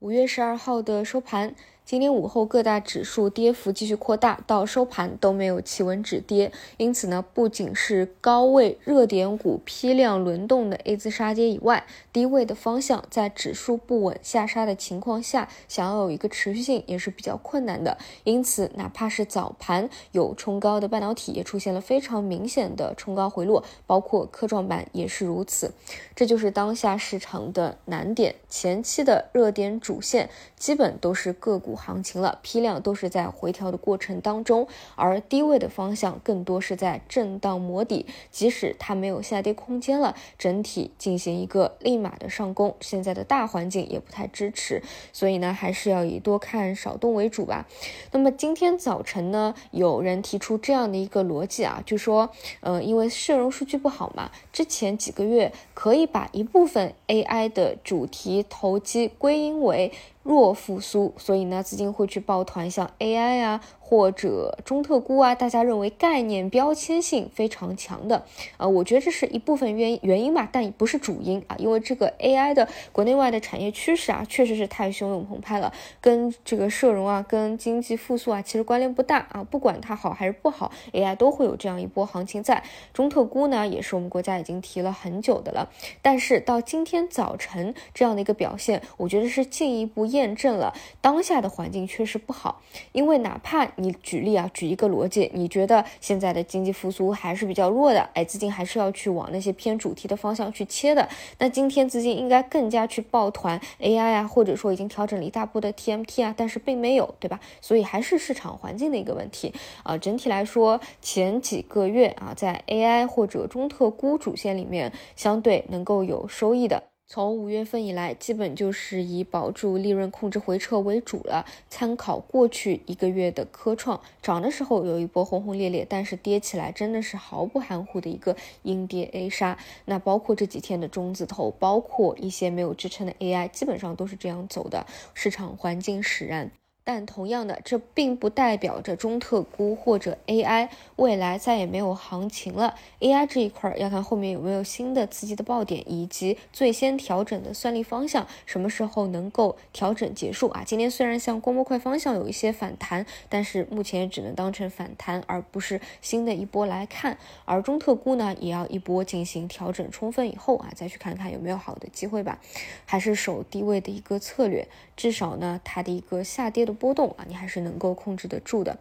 [0.00, 1.56] 五月十二号的收盘。
[1.88, 17.96] 今天午后各大指数跌幅继续扩大，到收盘都没有企稳止跌，因此呢，不仅是高位热点股批量轮动的 A 字杀跌以外，低位的方向在指数不稳下杀的情况下，想要有一个持续性也是比较困难的。
[18.24, 25.72] 因此，哪怕是早盘有冲高的半导体，也出现了非常明显的冲高回落，包括科创板也是如此。
[26.14, 30.28] 这就是当下市场的难点，前期的热点主线
[30.58, 31.77] 基本都是个股。
[31.78, 38.04] 行情了，批量都是在回调的过程当中，而低位的方向更多是在震荡磨底。
[38.30, 47.66] 即使它没有下跌空间了，整体进行一个立马的上攻，现在的大环境也不太支持，所以呢，还是要以多看少动为主吧。
[48.12, 59.92] 那么今天早晨呢，有人提出这样的一个逻辑啊，就说，呃，因为社融数据不好嘛，之前几个月可以把一部分 AI 的主题投机归因为。
[60.24, 63.60] 弱复苏，所以呢，资金会去抱团，像 AI 啊。
[63.80, 68.26] 或者中特估啊，大家认为概念标签性非常强的，
[68.58, 82.62] 呃，我觉得这是一部分原因原因吧，但不是主因啊，因为这个 AI 的国内外的产业趋势啊，确实是太汹涌澎湃了，跟这个社融啊，跟经济复苏啊，其实关联不大啊，不管它好还是不好，AI 都会有这样一波行情在。
[82.92, 85.70] 中特估呢，也是我们国家已经提了很久的了，
[86.02, 101.08] 但是到今天早晨这样的一个表现，我觉得是进一步验证了当下的环境确实不好，因为哪怕你举例啊，举一个逻辑，你觉得现在的经济复苏还是比较弱的，哎，资金还是要去往那些偏主题的方向去切的。
[101.38, 107.40] 那今天资金应该更加去抱团 AI 啊，或者说已经调整了一大波的 TMT 啊，但是并没有，对吧？
[107.60, 109.98] 所以还是市场环境的一个问题啊。
[109.98, 116.84] 整体来说，前几个月啊，在 AI 或者中特估主线里面，相对能够有收益的。
[117.10, 121.46] 从五月份以来，基本就是以保住利润、控制回撤为主了。
[121.70, 129.56] 参考过去一个月的科创，涨的时候有一波轰轰烈烈，但是跌起来真的是毫不含糊的一个阴跌 A 杀。
[129.86, 134.86] 那包括这几天的中字头，包括一些没有支撑的 AI，基本上都是这样走的。
[135.14, 136.50] 市场环境使然。
[136.88, 142.76] 但同样的，这并不代表着中特估或者 AI 未来再也没有行情了。
[143.00, 150.62] AI 这一块儿要看后面有没有新的刺激的爆点，以及最先调整的算力方向什么时候能够调整结束啊？
[150.64, 157.18] 今天虽然像光模块方向有一些反弹，但是目前也只能当成反弹，而不是新的一波来看。
[157.44, 162.38] 而中特估呢，也要一波进行调整充分以后啊，再去看看有没有好的机会吧。
[162.86, 164.66] 还是守低位的一个策略，
[164.96, 166.77] 至少呢，它的一个下跌的。
[166.78, 168.78] 波动啊，你还是能够控制得住的。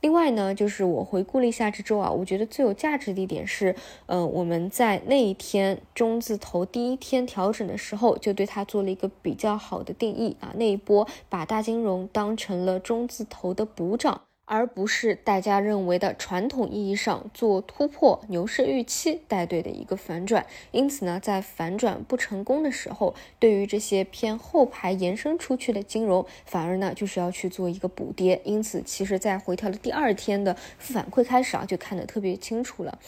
[0.00, 3.74] 另外呢，就是我回顾了一下这周啊，我觉得最有价值的一点是，
[4.06, 10.52] 嗯，我们在那一天中字头第一天调整的时候，就对它做了一个比较好的定义啊。
[10.56, 14.20] 那一波把大金融当成了中字头的补涨。
[14.46, 28.40] 而不是大家认为的传统意义上做突破牛市预期带队的一个反转，因此呢，在反转不成功的时候，对于这些偏后排延伸出去的金融，反而呢就是要去做一个补跌。
[28.44, 32.98] 因此，其实，在回调的第二天的反馈开始啊，就看得特别清楚了。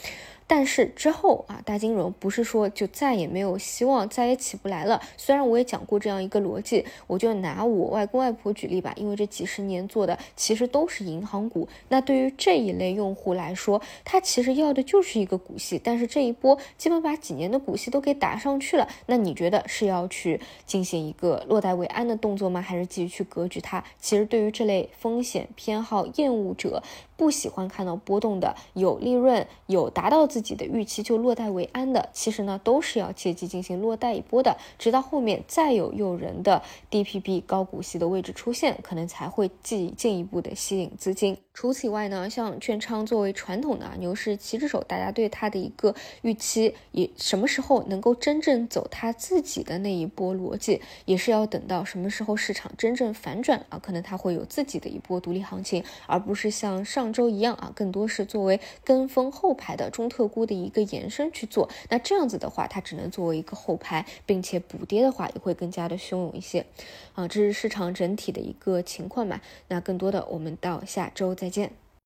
[0.49, 5.01] 但是之后啊，大金融不是说就再也没有希望，再也起不来了。
[5.19, 11.69] 虽然我也讲过这样一个逻辑，我就拿我外公外婆举例吧，因为这几十年做的其实都是银行股。
[11.91, 18.89] 那对于这一类用户来说，他其实要的就是一个股息，但是这一波基本把几年的股息都给打上去了。
[19.05, 22.63] 那你觉得是要去进行一个落袋为安的动作吗？
[22.63, 23.85] 还是继续去格局它？
[24.01, 26.83] 其实对于这类风险偏好厌恶者。
[27.19, 36.63] 不喜欢看到波动的，有利润有达到自己的预期就落袋为安的，其实呢都是要借机进行落袋一波的，直到后面再有诱人的
[36.93, 41.37] DPB 高股息的位置出现，可能才会进进一步的吸引资金。
[41.53, 45.93] 除此以外呢，像券商作为传统的牛市旗帜手，大家对它的一个
[46.23, 57.08] 预期，也什么时候能够真正走它自己的那一波逻辑，也是要等到什么时候市场真正反转啊，可能它会有自己的一波独立行情，而不是像上。
[57.09, 61.71] 上周一样啊，更多是作为跟风后排的中特估的一个延伸去做。
[61.89, 66.67] 那这样子的话，它只能作为一个后排，并且补跌的话也会更加的汹涌一些
[67.15, 67.27] 啊。
[67.27, 69.41] 这是市场整体的一个情况嘛。
[69.69, 71.73] 那更多的，我们到下周再见。